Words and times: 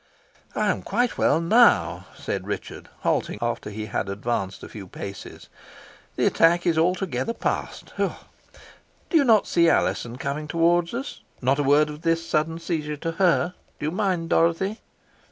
"I 0.55 0.65
am 0.69 0.81
quite 0.81 1.15
well 1.19 1.39
now," 1.39 2.07
said 2.17 2.47
Richard, 2.47 2.89
halting 3.01 3.37
after 3.39 3.69
he 3.69 3.85
had 3.85 4.09
advanced 4.09 4.63
a 4.63 4.67
few 4.69 4.87
paces, 4.87 5.47
"The 6.15 6.25
attack 6.25 6.65
is 6.65 6.75
altogether 6.75 7.33
passed. 7.35 7.93
Do 7.99 8.09
you 9.11 9.23
not 9.23 9.45
see 9.45 9.69
Alizon 9.69 10.15
coming 10.17 10.47
towards 10.47 10.95
us? 10.95 11.21
Not 11.39 11.59
a 11.59 11.63
word 11.63 11.91
of 11.91 12.01
this 12.01 12.25
sudden 12.27 12.57
seizure 12.57 12.97
to 12.97 13.11
her. 13.21 13.53
Do 13.79 13.85
you 13.85 13.91
mind, 13.91 14.31
Dorothy?" 14.31 14.81